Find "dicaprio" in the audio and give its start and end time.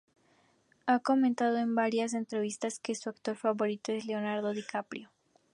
4.51-5.11